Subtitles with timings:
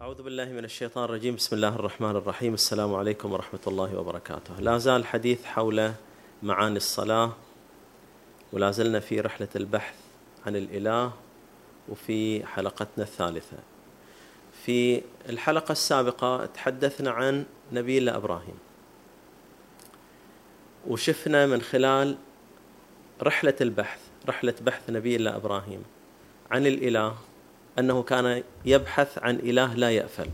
[0.00, 1.34] أعوذ بالله من الشيطان الرجيم.
[1.34, 2.54] بسم الله الرحمن الرحيم.
[2.54, 4.60] السلام عليكم ورحمة الله وبركاته.
[4.60, 5.92] لا زال الحديث حول
[6.42, 7.32] معاني الصلاة
[8.52, 9.94] ولا زلنا في رحلة البحث
[10.46, 11.12] عن الإله
[11.88, 13.56] وفي حلقتنا الثالثة.
[14.64, 18.58] في الحلقة السابقة تحدثنا عن نبي الله إبراهيم.
[20.86, 22.16] وشفنا من خلال
[23.22, 25.84] رحلة البحث رحلة بحث نبي الله إبراهيم
[26.50, 27.16] عن الإله.
[27.78, 30.28] أنه كان يبحث عن إله لا يأفل.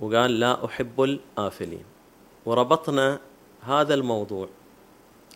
[0.00, 1.84] وقال لا أحب الآفلين.
[2.46, 3.20] وربطنا
[3.66, 4.48] هذا الموضوع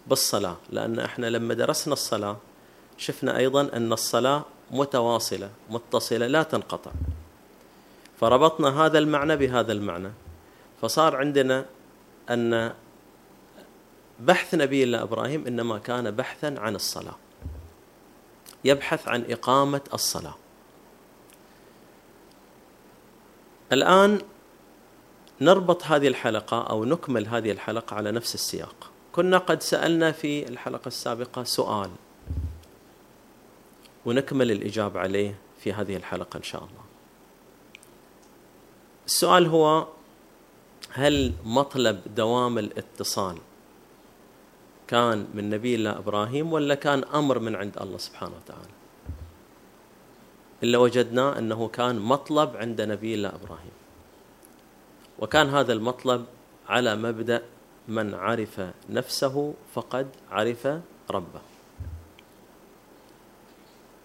[0.06, 2.36] بالصلاة لأن إحنا لما درسنا الصلاة
[2.98, 6.90] شفنا أيضا أن الصلاة متواصلة متصلة لا تنقطع.
[8.20, 10.10] فربطنا هذا المعنى بهذا المعنى.
[10.82, 11.64] فصار عندنا
[12.30, 12.72] أن
[14.20, 17.16] بحث نبي الله إبراهيم إنما كان بحثا عن الصلاة.
[18.66, 20.34] يبحث عن إقامة الصلاة.
[23.72, 24.20] الآن
[25.40, 28.90] نربط هذه الحلقة أو نكمل هذه الحلقة على نفس السياق.
[29.12, 31.90] كنا قد سألنا في الحلقة السابقة سؤال
[34.06, 36.84] ونكمل الإجابة عليه في هذه الحلقة إن شاء الله.
[39.06, 39.86] السؤال هو
[40.90, 43.38] هل مطلب دوام الاتصال
[44.88, 48.76] كان من نبي الله إبراهيم ولا كان أمر من عند الله سبحانه وتعالى؟
[50.62, 53.76] إلا وجدنا أنه كان مطلب عند نبي الله إبراهيم.
[55.18, 56.24] وكان هذا المطلب
[56.68, 57.42] على مبدأ
[57.88, 60.68] من عرف نفسه فقد عرف
[61.10, 61.40] ربه.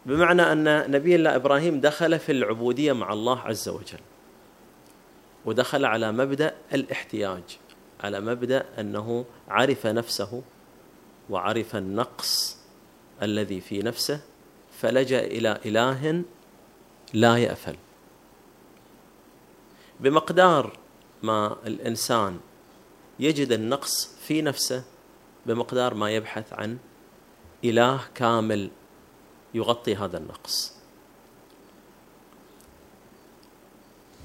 [0.06, 4.00] بمعنى أن نبي الله إبراهيم دخل في العبودية مع الله عز وجل
[5.46, 7.44] ودخل على مبدأ الاحتياج
[8.04, 10.42] على مبدأ أنه عرف نفسه
[11.32, 12.58] وعرف النقص
[13.22, 14.22] الذي في نفسه
[14.80, 16.24] فلجأ إلى إله
[17.14, 17.76] لا يأفل.
[20.00, 20.78] بمقدار
[21.24, 22.40] ما الإنسان
[23.20, 24.84] يجد النقص في نفسه
[25.46, 26.78] بمقدار ما يبحث عن
[27.64, 28.70] إله كامل
[29.54, 30.74] يغطي هذا النقص.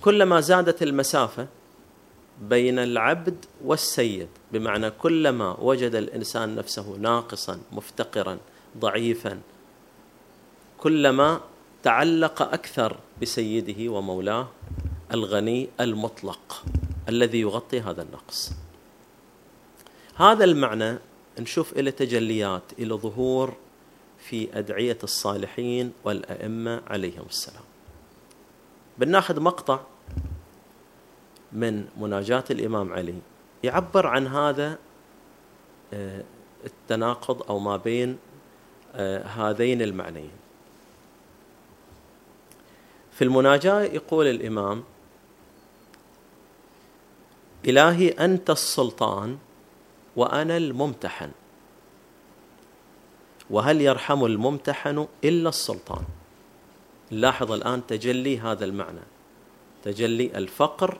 [0.00, 1.48] كلما زادت المسافة
[2.40, 8.38] بين العبد والسيد بمعنى كلما وجد الإنسان نفسه ناقصا مفتقرا
[8.78, 9.40] ضعيفا
[10.78, 11.40] كلما
[11.82, 14.48] تعلق أكثر بسيده ومولاه
[15.12, 16.64] الغني المطلق
[17.08, 18.52] الذي يغطي هذا النقص.
[20.14, 20.98] هذا المعنى
[21.38, 23.54] نشوف إلى تجليات إلى ظهور
[24.18, 27.62] في أدعية الصالحين والأئمة عليهم السلام.
[28.98, 29.80] بناخذ مقطع
[31.52, 33.14] من مناجاة الإمام علي.
[33.64, 34.78] يعبر عن هذا
[35.92, 36.22] آه،
[36.64, 38.18] التناقض أو ما بين
[38.94, 40.30] آه، هذين المعنيين.
[43.12, 44.84] في المناجاة يقول الإمام
[47.66, 49.38] إلهي أنت السلطان
[50.16, 51.30] وأنا الممتحن.
[53.50, 56.04] وهل يرحم الممتحن إلا السلطان؟
[57.10, 59.00] لاحظ الآن تجلي هذا المعنى.
[59.84, 60.98] تجلي الفقر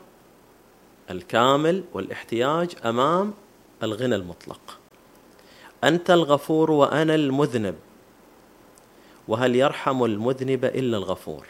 [1.11, 3.33] الكامل والاحتياج أمام
[3.83, 4.79] الغنى المطلق.
[5.83, 7.75] أنت الغفور وأنا المذنب.
[9.27, 11.47] وهل يرحم المذنب إلا الغفور؟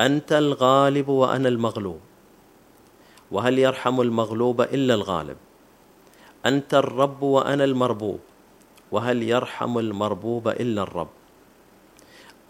[0.00, 2.00] أنت الغالب وأنا المغلوب.
[3.30, 5.36] وهل يرحم المغلوب إلا الغالب؟
[6.46, 8.20] أنت الرب وأنا المربوب.
[8.92, 11.08] وهل يرحم المربوب إلا الرب؟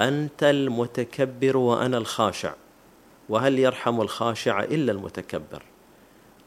[0.00, 2.54] أنت المتكبر وأنا الخاشع.
[3.28, 5.62] وهل يرحم الخاشع إلا المتكبر؟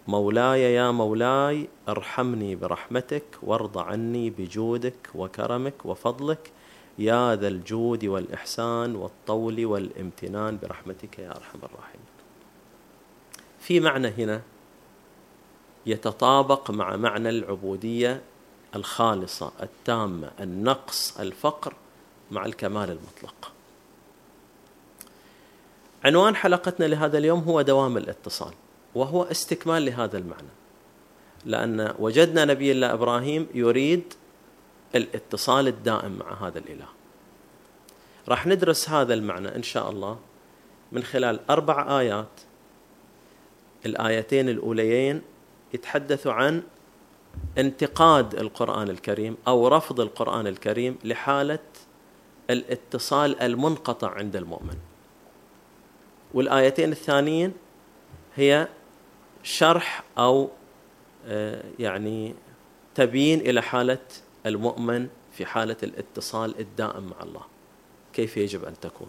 [0.07, 6.51] مولاي يا مولاي ارحمني برحمتك وارض عني بجودك وكرمك وفضلك
[6.99, 12.05] يا ذا الجود والإحسان والطول والامتنان برحمتك يا أرحم الراحمين.
[13.59, 14.41] في معنى هنا
[15.85, 18.21] يتطابق مع معنى العبودية
[18.75, 21.73] الخالصة التامة النقص الفقر
[22.31, 23.51] مع الكمال المطلق.
[26.07, 28.53] عنوان حلقتنا لهذا اليوم هو دوام الاتصال
[28.95, 30.53] وهو استكمال لهذا المعنى.
[31.45, 34.13] لأن وجدنا نبي الله إبراهيم يريد
[34.95, 36.85] الاتصال الدائم مع هذا الإله.
[38.29, 40.19] راح ندرس هذا المعنى إن شاء الله
[40.91, 42.41] من خلال أربع آيات.
[43.85, 45.21] الآيتين الأوليين
[45.73, 46.63] يتحدث عن
[47.57, 51.59] انتقاد القرآن الكريم أو رفض القرآن الكريم لحالة
[52.49, 54.77] الاتصال المنقطع عند المؤمن.
[56.37, 57.53] والآيتين الثانيين
[58.35, 58.67] هي
[59.43, 60.49] شرح أو
[61.25, 62.35] آه، يعني
[62.95, 64.05] تبيين إلى حالة
[64.45, 67.41] المؤمن في حالة الاتصال الدائم مع الله.
[68.13, 69.07] كيف يجب أن تكون؟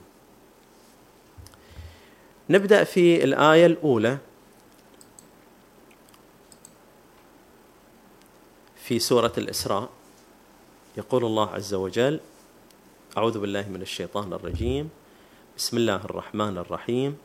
[2.50, 4.18] نبدأ في الآية الأولى
[8.76, 9.88] في سورة الإسراء.
[10.96, 12.20] يقول الله عز وجل
[13.16, 14.90] أعوذ بالله من الشيطان الرجيم.
[15.58, 17.18] بسم الله الرحمن الرحيم.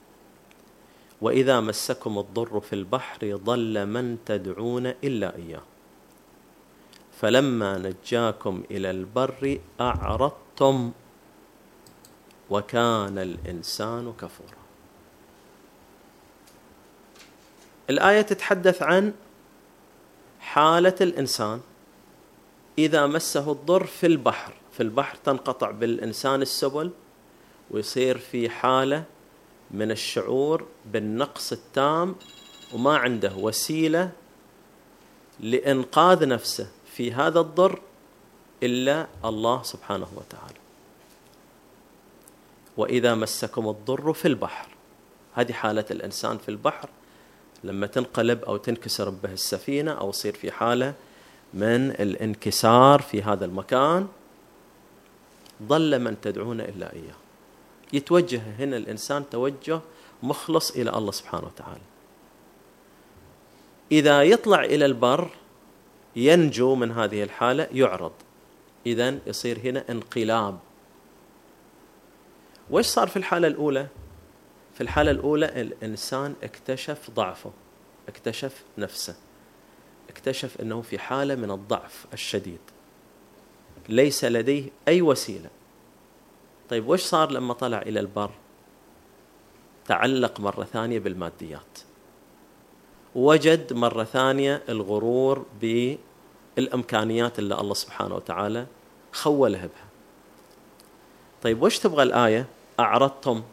[1.22, 5.62] وإذا مسكم الضر في البحر ضل من تدعون إلا إياه.
[7.22, 10.92] فلما نجاكم إلى البر أعرضتم
[12.50, 14.64] وكان الإنسان كفورا.
[17.90, 19.14] الآية تتحدث عن
[20.40, 21.62] حالة الإنسان.
[22.78, 26.92] إذا مسه الضر في البحر في البحر تنقطع بالإنسان السبل
[27.74, 29.04] ويصير في حالة
[29.72, 32.16] من الشعور بالنقص التام
[32.74, 34.12] وما عنده وسيلة
[35.40, 37.82] لإنقاذ نفسه في هذا الضر
[38.64, 40.60] إلا الله سبحانه وتعالى.
[42.78, 44.68] وإذا مسكم الضر في البحر
[45.34, 46.90] هذه حالة الإنسان في البحر
[47.64, 50.94] لما تنقلب أو تنكسر به السفينة أو يصير في حالة
[51.54, 54.08] من الانكسار في هذا المكان
[55.64, 57.23] ضل من تدعون إلا إياه.
[57.94, 59.82] يتوجه هنا الإنسان توجه
[60.24, 61.82] مخلص إلى الله سبحانه وتعالى.
[63.92, 65.30] إذا يطلع إلى البر
[66.16, 68.12] ينجو من هذه الحالة يعرض.
[68.86, 70.60] إذا يصير هنا انقلاب.
[72.72, 73.88] وش صار في الحالة الأولى؟
[74.74, 77.52] في الحالة الأولى الإنسان اكتشف ضعفه
[78.08, 79.16] اكتشف نفسه
[80.10, 82.60] اكتشف أنه في حالة من الضعف الشديد.
[83.90, 85.50] ليس لديه أي وسيلة.
[86.74, 88.32] طيب وش صار لما طلع إلى البر؟
[89.86, 91.80] تعلق مرة ثانية بالماديات.
[93.16, 98.66] وجد مرة ثانية الغرور بالإمكانيات اللي الله سبحانه وتعالى
[99.12, 99.88] خوله بها.
[101.44, 102.46] طيب وش تبغى الآية؟
[102.80, 103.44] أعرضتم.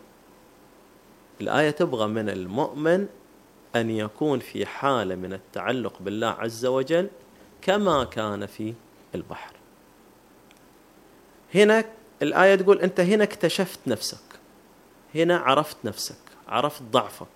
[1.41, 3.07] الآية تبغى من المؤمن
[3.77, 7.09] أن يكون في حالة من التعلق بالله عز وجل
[7.63, 8.75] كما كان في
[9.15, 9.53] البحر.
[11.55, 11.85] هنا
[12.23, 14.19] الآية تقول أنت هنا اكتشفت نفسك.
[15.15, 16.17] هنا عرفت نفسك
[16.49, 17.27] عرفت ضعفك.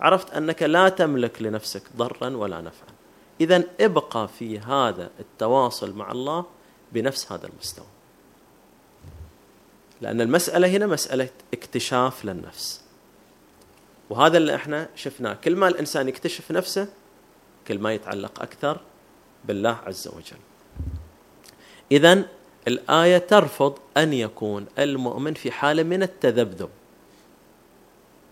[0.00, 2.88] عرفت أنك لا تملك لنفسك ضرا ولا نفعا.
[3.40, 6.44] إذا ابقى في هذا التواصل مع الله
[6.92, 7.86] بنفس هذا المستوى.
[10.00, 12.80] لأن المسألة هنا مسألة اكتشاف للنفس.
[14.10, 15.34] وهذا اللي إحنا شفناه.
[15.34, 16.88] كل ما الإنسان يكتشف نفسه
[17.68, 18.80] كل ما يتعلق أكثر
[19.44, 20.38] بالله عز وجل.
[21.92, 22.24] إذا
[22.68, 26.68] الآية ترفض أن يكون المؤمن في حالة من التذبذب.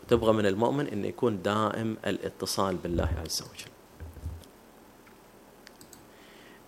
[0.09, 3.71] تبغى من المؤمن أن يكون دائم الاتصال بالله عز وجل.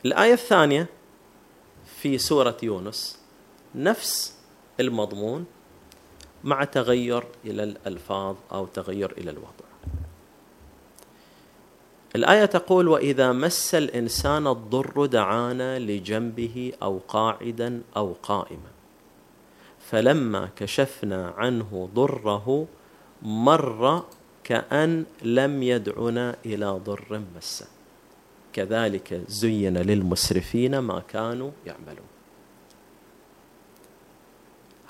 [0.04, 0.86] الآية الثانية
[1.96, 3.18] في سورة يونس
[3.74, 4.34] نفس
[4.80, 5.46] المضمون
[6.44, 9.69] مع تغير إلى الألفاظ أو تغير إلى الوضع.
[12.16, 18.70] الآية تقول وإذا مس الإنسان الضر دعانا لجنبه أو قاعدا أو قائما
[19.90, 22.66] فلما كشفنا عنه ضره
[23.22, 24.04] مر
[24.44, 27.66] كأن لم يدعنا إلى ضر مسه
[28.52, 32.06] كذلك زين للمسرفين ما كانوا يعملون.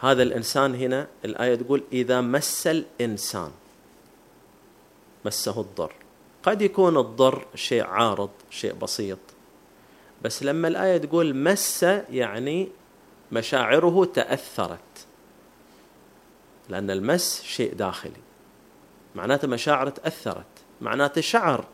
[0.00, 3.50] هذا الإنسان هنا الآية تقول إذا مس الإنسان
[5.25, 5.92] مسه الضر.
[6.42, 9.18] قد يكون الضر شيء عارض شيء بسيط.
[10.23, 12.68] بس لما الآية تقول مس يعني
[13.32, 15.06] مشاعره تأثرت.
[16.68, 18.20] لأن المس شيء داخلي.
[19.14, 20.47] معناته مشاعره تأثرت.
[20.80, 21.64] معناته شعر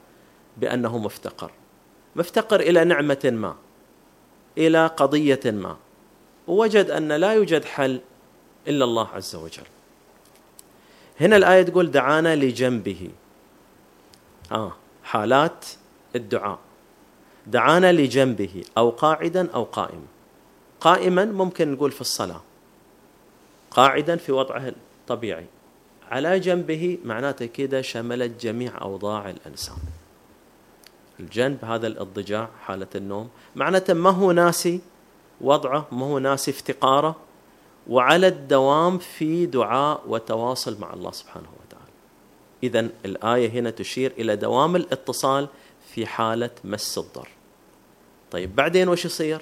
[0.56, 1.50] بأنه مفتقر.
[2.16, 3.56] مفتقر إلى نعمة ما.
[4.58, 5.76] إلى قضية ما.
[6.46, 8.00] ووجد أن لا يوجد حل
[8.68, 9.66] إلا الله عز وجل.
[11.20, 13.10] هنا الآية تقول دعانا لجنبه.
[14.52, 14.72] آه.
[15.04, 15.66] حالات
[16.16, 16.58] الدعاء.
[17.46, 20.06] دعانا لجنبه أو قاعدا أو قائما
[20.80, 22.42] قائما ممكن نقول في الصلاة.
[23.70, 25.46] قاعدا في وضعه الطبيعي.
[26.10, 29.76] على جنبه معناته كده شملت جميع أوضاع الإنسان.
[31.20, 34.80] الجنب هذا الاضطجاع حالة النوم معناته ما هو ناسي
[35.40, 37.16] وضعه ما هو ناسي افتقاره
[37.88, 41.65] وعلى الدوام في دعاء وتواصل مع الله سبحانه وتعالى.
[42.66, 45.48] إذا الآية هنا تشير إلى دوام الاتصال
[45.94, 47.28] في حالة مس الضر.
[48.30, 49.40] طيب بعدين وش يصير؟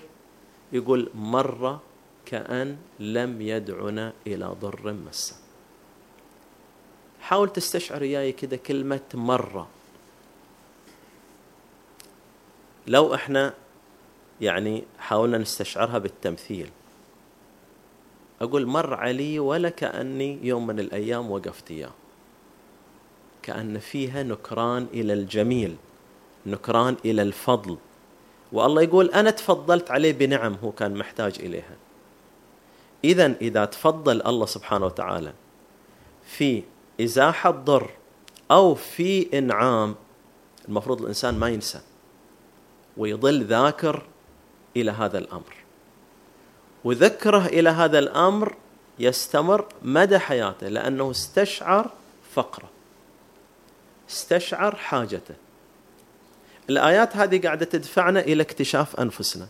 [0.73, 1.83] يقول مرة
[2.27, 5.37] كأن لم يدعنا إلى ضر مسه
[7.21, 9.69] حاول تستشعر إياي كده كلمة مرة
[12.87, 13.55] لو إحنا
[14.41, 16.71] يعني حاولنا نستشعرها بالتمثيل.
[18.41, 21.91] أقول مر علي ولا كأني يوم من الأيام وقفت إياه.
[23.45, 25.77] كأن فيها نكران إلى الجميل
[26.47, 27.77] نكران إلى الفضل.
[28.53, 31.77] والله يقول أنا تفضلت عليه بنعم هو كان محتاج إليها.
[33.05, 35.33] إذا إذا تفضل الله سبحانه وتعالى
[36.27, 36.63] في
[37.01, 37.91] إزاحة ضر
[38.51, 39.95] أو في إنعام
[40.69, 41.81] المفروض الإنسان ما ينسى
[42.97, 44.03] ويظل ذاكر
[44.77, 45.55] إلى هذا الأمر.
[46.85, 48.55] وذكره إلى هذا الأمر
[48.99, 51.91] يستمر مدى حياته لأنه استشعر
[52.35, 52.74] فقره.
[54.11, 55.35] استشعر حاجته.
[56.71, 59.49] الآيات هذه قاعدة تدفعنا إلى اكتشاف أنفسنا.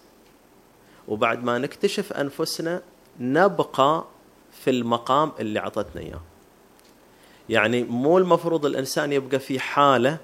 [1.08, 2.82] وبعد ما نكتشف أنفسنا
[3.20, 4.04] نبقى
[4.52, 6.20] في المقام اللي عطتنا إياه.
[7.48, 10.18] يعني مو المفروض الإنسان يبقى في حالة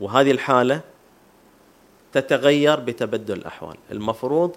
[0.00, 0.80] وهذه الحالة
[2.12, 3.76] تتغير بتبدل الأحوال.
[3.90, 4.56] المفروض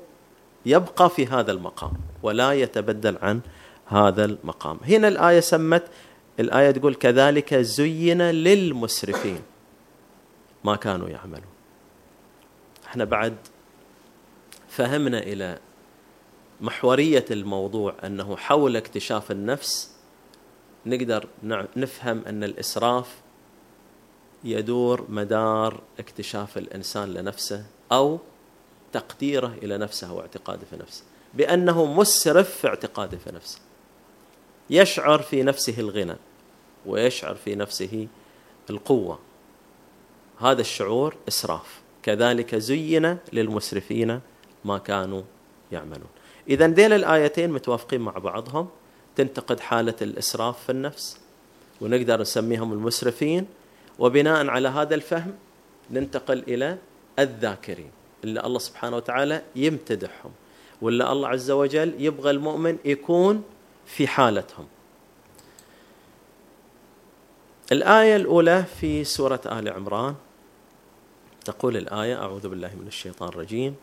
[0.65, 3.41] يبقى في هذا المقام ولا يتبدل عن
[3.85, 4.77] هذا المقام.
[4.83, 5.83] هنا الآية سمت
[6.41, 9.41] الآية تقول كذلك زين للمسرفين.
[10.63, 11.51] ما كانوا يعملون.
[12.85, 13.35] إحنا بعد
[14.69, 15.59] فهمنا إلى
[16.61, 19.91] محورية الموضوع أنه حول اكتشاف النفس
[20.85, 21.27] نقدر
[21.75, 23.15] نفهم أن الإسراف
[24.43, 28.19] يدور مدار اكتشاف الإنسان لنفسه أو
[28.93, 31.03] تقديره إلى نفسه واعتقاده في نفسه.
[31.33, 33.59] بأنه مسرف في اعتقاده في نفسه.
[34.69, 36.15] يشعر في نفسه الغنى.
[36.85, 38.07] ويشعر في نفسه
[38.69, 39.19] القوة.
[40.39, 41.81] هذا الشعور إسراف.
[42.03, 44.19] كذلك زين للمسرفين
[44.65, 45.21] ما كانوا
[45.71, 46.09] يعملون.
[46.49, 48.67] إذا ذيل الآيتين متوافقين مع بعضهم.
[49.15, 51.17] تنتقد حالة الإسراف في النفس
[51.81, 53.47] ونقدر نسميهم المسرفين.
[53.99, 55.33] وبناء على هذا الفهم
[55.91, 56.77] ننتقل إلى
[57.19, 57.91] الذاكرين
[58.23, 60.31] اللي الله سبحانه وتعالى يمتدحهم
[60.81, 63.43] ولا الله عز وجل يبغى المؤمن يكون
[63.85, 64.67] في حالتهم.
[67.71, 70.15] الآية الأولى في سورة آل عمران.
[71.45, 73.75] تقول الآية أعوذ بالله من الشيطان الرجيم.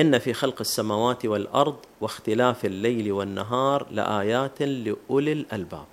[0.00, 5.84] إن في خلق السماوات والأرض واختلاف الليل والنهار لآيات لأولي الألباب.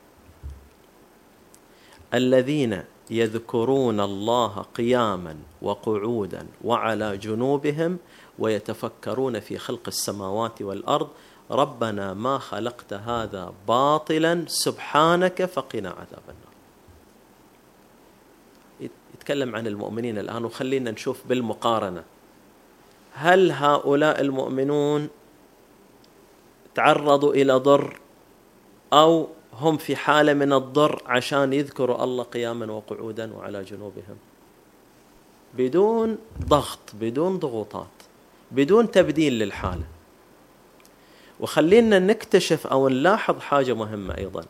[2.14, 7.98] الذين يذكرون الله قياما وقعودا وعلى جنوبهم
[8.40, 11.08] ويتفكرون في خلق السماوات والأرض
[11.52, 16.45] ربنا ما خلقت هذا باطلا سبحانك فقنا عذاب النار.
[19.14, 22.04] يتكلم عن المؤمنين الآن وخلينا نشوف بالمقارنة.
[23.14, 25.10] هل هؤلاء المؤمنون
[26.76, 28.00] تعرضوا إلى ضر
[28.94, 34.18] أو هم في حالة من الضر عشان يذكروا الله قياما وقعودا وعلى جنوبهم؟
[35.54, 36.18] بدون
[36.48, 37.88] ضغط بدون ضغوطات
[38.52, 39.84] بدون تبديل للحالة.
[41.40, 44.46] وخلينا نكتشف أو نلاحظ حاجة مهمة أيضا.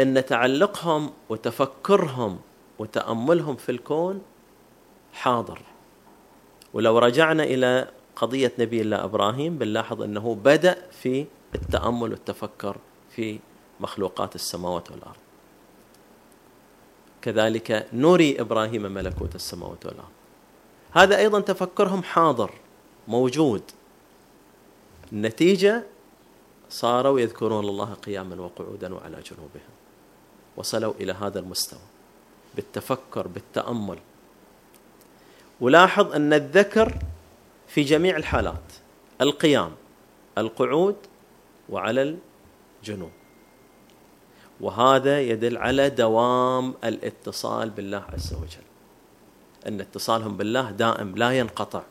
[0.00, 2.38] إن تعلقهم وتفكرهم
[2.78, 4.22] وتأملهم في الكون
[5.12, 5.60] حاضر.
[6.74, 12.76] ولو رجعنا إلى قضية نبي الله إبراهيم بنلاحظ إنه بدأ في التأمل والتفكر
[13.10, 13.38] في
[13.80, 15.16] مخلوقات السماوات والأرض.
[17.22, 20.08] كذلك نري إبراهيم ملكوت السماوات والأرض.
[20.92, 22.50] هذا أيضا تفكرهم حاضر
[23.08, 23.62] موجود.
[25.12, 25.84] النتيجة
[26.70, 29.73] صاروا يذكرون الله قياما وقعودا وعلى جنوبهم.
[30.56, 31.80] وصلوا إلى هذا المستوى
[32.54, 33.98] بالتفكر بالتأمل.
[35.60, 36.98] ولاحظ أن الذكر
[37.68, 38.72] في جميع الحالات
[39.20, 39.72] القيام
[40.38, 40.96] القعود
[41.68, 42.16] وعلى
[42.82, 43.10] الجنوب.
[44.60, 48.64] وهذا يدل على دوام الاتصال بالله عز وجل.
[49.66, 51.82] أن اتصالهم بالله دائم لا ينقطع.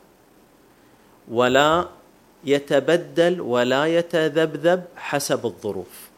[1.28, 1.88] ولا
[2.44, 6.13] يتبدل ولا يتذبذب حسب الظروف.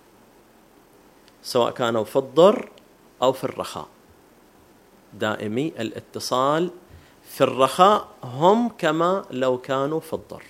[1.46, 2.68] سواء كانوا في الضر
[3.22, 3.88] أو في الرخاء.
[5.14, 6.70] دائمي الاتصال
[7.28, 10.42] في الرخاء هم كما لو كانوا في الضر.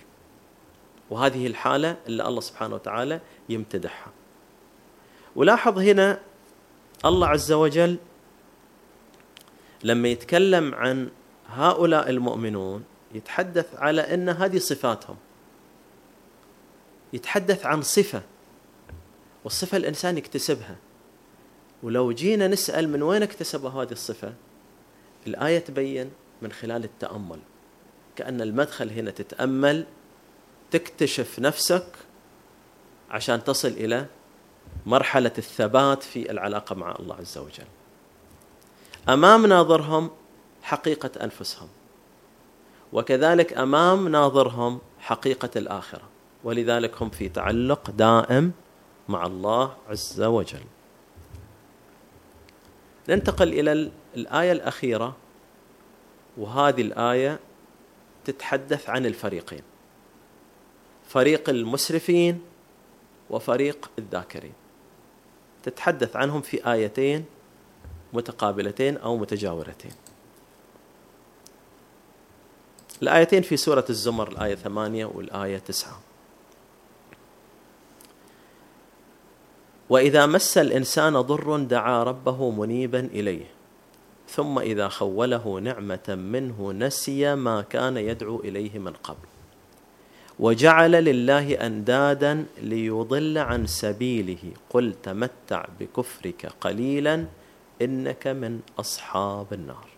[1.10, 4.12] وهذه الحالة اللي الله سبحانه وتعالى يمتدحها.
[5.36, 6.20] ولاحظ هنا
[7.04, 7.96] الله عز وجل
[9.84, 11.10] لما يتكلم عن
[11.48, 12.84] هؤلاء المؤمنون
[13.14, 15.16] يتحدث على إن هذه صفاتهم.
[17.12, 18.22] يتحدث عن صفة
[19.46, 20.76] والصفة الإنسان يكتسبها
[21.82, 24.34] ولو جينا نسأل من وين اكتسب هذه الصفة
[25.26, 26.10] الآية تبين
[26.42, 27.38] من خلال التأمل
[28.16, 29.86] كأن المدخل هنا تتأمل
[30.70, 31.86] تكتشف نفسك
[33.10, 34.06] عشان تصل إلى
[34.86, 37.66] مرحلة الثبات في العلاقة مع الله عز وجل.
[39.08, 40.10] أمام ناظرهم
[40.62, 41.68] حقيقة أنفسهم.
[42.92, 46.08] وكذلك أمام ناظرهم حقيقة الآخرة،
[46.44, 48.52] ولذلك هم في تعلق دائم
[49.08, 50.64] مع الله عز وجل.
[53.08, 55.16] ننتقل إلى الآية الأخيرة
[56.36, 57.38] وهذه الآية
[58.24, 59.62] تتحدث عن الفريقين
[61.08, 62.42] فريق المسرفين
[63.30, 64.52] وفريق الذاكرين.
[65.62, 67.24] تتحدث عنهم في آيتين
[68.12, 69.92] متقابلتين أو متجاورتين.
[73.02, 76.00] الآيتين في سورة الزمر الآية ثمانية والآية تسعة.
[79.90, 83.46] وإذا مس الإنسان ضر دعا ربه منيبا إليه
[84.28, 89.28] ثم إذا خوله نعمة منه نسي ما كان يدعو إليه من قبل.
[90.38, 97.24] وجعل لله أندادا ليضل عن سبيله قل تمتع بكفرك قليلا
[97.82, 99.88] إنك من أصحاب النار.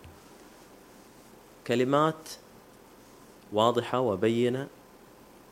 [1.67, 2.29] كلمات
[3.53, 4.67] واضحة وبينة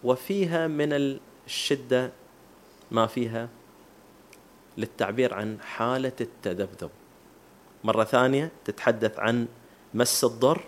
[0.05, 2.11] وفيها من الشدة
[2.91, 3.49] ما فيها
[4.79, 6.91] للتعبير عن حالة التذبذب.
[7.85, 9.47] مرة ثانية تتحدث عن
[9.95, 10.61] مس الضر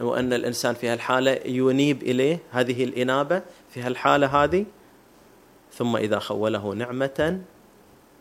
[0.00, 4.64] وأن الإنسان في هالحالة ينيب إليه هذه الإنابة في هالحالة هذه
[5.72, 7.40] ثم إذا خوله نعمة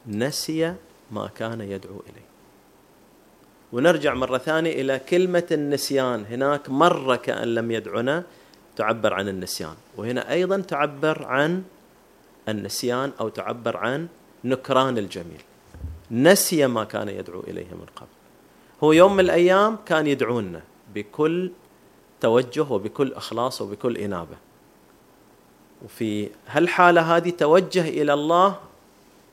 [0.08, 0.76] نسي
[1.12, 2.26] ما كان يدعو إليه.
[3.74, 6.26] ونرجع مرة ثانية إلى كلمة النسيان.
[6.26, 8.24] هناك مرة كأن لم يدعنا
[8.76, 11.64] تعبر عن النسيان وهنا أيضا تعبر عن
[12.50, 14.08] النسيان أو تعبر عن
[14.44, 15.42] نكران الجميل.
[16.12, 18.08] نسي ما كان يدعو إليه من قبل.
[18.84, 20.62] هو يوم من الأيام كان يدعونا
[20.96, 21.52] بكل
[22.22, 24.38] توجه وبكل إخلاص وبكل إنابة.
[25.86, 28.60] وفي هالحالة هذه توجه إلى الله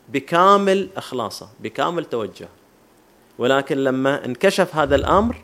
[0.09, 2.49] بكامل إخلاصه بكامل توجه
[3.39, 5.37] ولكن لما انكشف هذا الأمر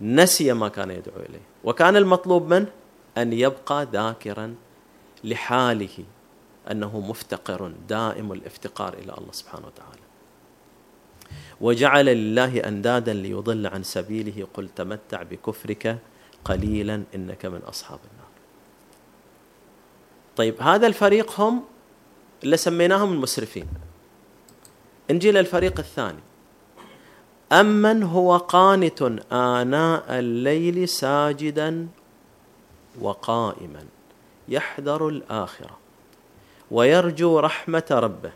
[0.00, 1.40] نسي ما كان يدعو إليه.
[1.64, 2.66] وكان المطلوب منه
[3.18, 4.54] أن يبقى ذاكرا
[5.24, 6.04] لحاله.
[6.70, 10.00] أنه مفتقر دائم الافتقار إلى الله سبحانه وتعالى.
[11.60, 15.98] وجعل لله أندادا ليضل عن سبيله قل تمتع بكفرك
[16.44, 18.26] قليلا إنك من أصحاب النار.
[20.36, 21.64] طيب هذا الفريق هم
[22.44, 23.66] اللي سميناهم المسرفين.
[25.10, 26.20] نجي للفريق الثاني.
[27.52, 29.02] أمن هو قانت
[29.32, 31.88] آناء الليل ساجدا
[33.00, 33.84] وقائما
[34.48, 35.85] يحذر الآخرة.
[36.70, 38.32] ويرجو رحمة ربه.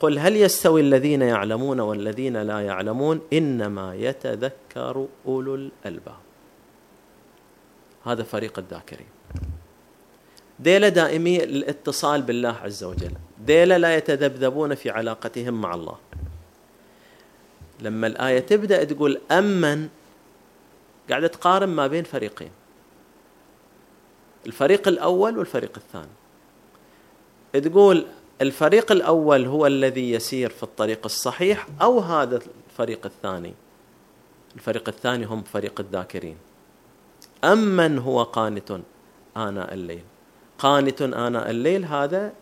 [0.00, 6.16] قل هل يستوي الذين يعلمون والذين لا يعلمون؟ إنما يتذكر أولو الألباب.
[8.04, 9.06] هذا فريق الذاكرين.
[10.60, 13.12] ديلة دائمي الاتصال بالله عز وجل.
[13.46, 15.96] ديلة لا يتذبذبون في علاقتهم مع الله.
[17.80, 19.88] لما الآية تبدأ تقول أمن
[21.10, 22.50] قاعدة تقارن ما بين فريقين.
[24.46, 26.23] الفريق الأول والفريق الثاني.
[27.60, 28.06] تقول
[28.40, 32.40] الفريق الأول هو الذي يسير في الطريق الصحيح أو هذا
[32.70, 33.54] الفريق الثاني؟
[34.54, 36.36] الفريق الثاني هم فريق الذاكرين.
[37.44, 38.80] أمن هو قانت
[39.36, 40.02] آناء الليل.
[40.58, 42.32] قانت آناء الليل هذا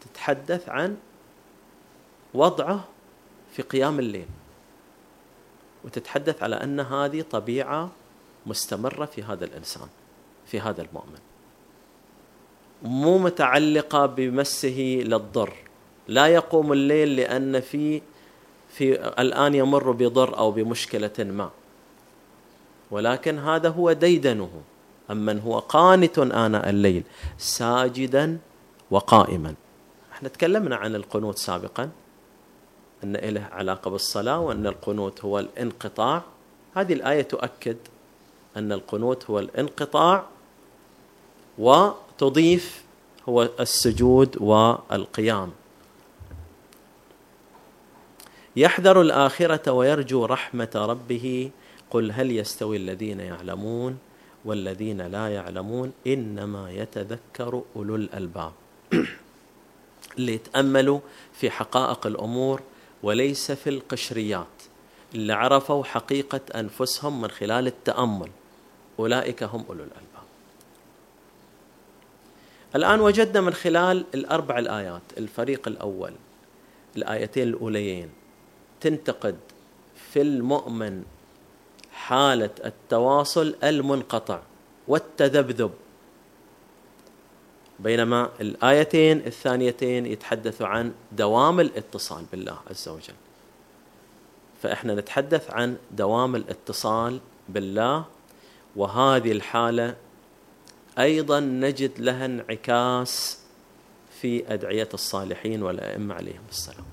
[0.00, 0.96] تتحدث عن
[2.34, 2.84] وضعه
[3.52, 4.26] في قيام الليل.
[5.84, 7.90] وتتحدث على أن هذه طبيعة
[8.46, 9.88] مستمرة في هذا الإنسان
[10.46, 11.33] في هذا المؤمن.
[12.82, 15.52] مو متعلقة بمسه للضر.
[16.08, 18.02] لا يقوم الليل لأن في
[18.68, 21.50] في الآن يمر بضر أو بمشكلة ما.
[22.90, 24.50] ولكن هذا هو ديدنه.
[25.10, 27.02] أمن هو قانت آناء الليل
[27.38, 28.38] ساجدا
[28.90, 29.54] وقائما.
[30.12, 31.90] إحنا تكلمنا عن القنوت سابقا
[33.04, 36.22] أن له علاقة بالصلاة وأن القنوت هو الانقطاع.
[36.74, 37.76] هذه الآية تؤكد
[38.56, 40.24] أن القنوت هو الانقطاع
[42.14, 42.84] وتضيف
[43.28, 45.52] هو السجود والقيام.
[48.56, 51.50] يحذر الآخرة ويرجو رحمة ربه.
[51.90, 53.98] قل هل يستوي الذين يعلمون
[54.44, 58.52] والذين لا يعلمون؟ إنما يتذكر أولو الألباب.
[60.18, 61.00] اللي يتأملوا
[61.32, 62.60] في حقائق الأمور
[63.02, 64.46] وليس في القشريات.
[65.14, 68.30] اللي عرفوا حقيقة أنفسهم من خلال التأمل.
[68.98, 70.13] أولئك هم أولو الألباب.
[72.74, 76.12] الآن وجدنا من خلال الأربع الآيات الفريق الأول
[76.96, 78.10] الآيتين الأوليين
[78.80, 79.36] تنتقد
[80.12, 81.02] في المؤمن
[81.92, 84.40] حالة التواصل المنقطع
[84.88, 85.70] والتذبذب
[87.80, 93.14] بينما الآيتين الثانيتين يتحدثوا عن دوام الاتصال بالله عز وجل.
[94.62, 98.04] فإحنا نتحدث عن دوام الاتصال بالله
[98.76, 99.96] وهذه الحالة
[100.98, 103.38] أيضا نجد لها انعكاس
[104.20, 106.84] في أدعية الصالحين والأئمة عليهم السلام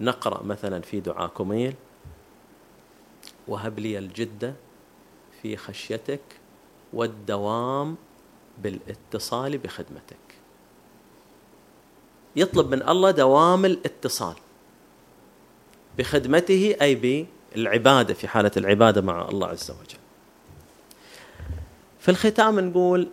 [0.00, 1.74] نقرأ مثلا في دعاء كميل
[3.48, 4.54] وهب لي الجدة
[5.42, 6.20] في خشيتك
[6.92, 7.96] والدوام
[8.58, 10.16] بالاتصال بخدمتك
[12.36, 14.34] يطلب من الله دوام الاتصال
[15.98, 19.99] بخدمته أي بالعبادة في حالة العبادة مع الله عز وجل.
[22.00, 23.08] في الختام نقول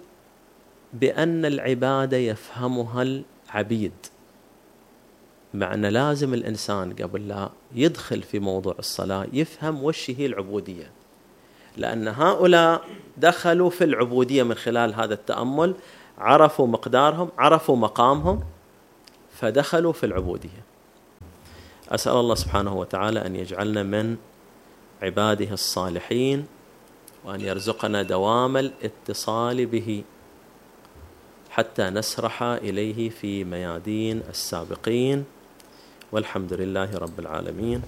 [0.93, 3.91] بأن العبادة يفهمها العبيد
[5.53, 10.91] معنى لازم الإنسان قبل لا يدخل في موضوع الصلاة يفهم وش هي العبودية.
[11.77, 12.81] لأن هؤلاء
[13.17, 15.75] دخلوا في العبودية من خلال هذا التأمل
[16.17, 18.43] عرفوا مقدارهم، عرفوا مقامهم
[19.31, 20.63] فدخلوا في العبودية.
[21.89, 24.17] أسأل الله سبحانه وتعالى أن يجعلنا من
[25.01, 26.45] عباده الصالحين
[27.27, 30.03] وأن يرزقنا دوام الاتصال به
[31.49, 35.25] حتى نسرح إليه في ميادين السابقين.
[36.11, 37.81] والحمد لله رب العالمين.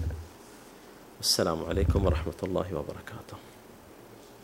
[1.20, 3.49] السلام عليكم ورحمة الله وبركاته.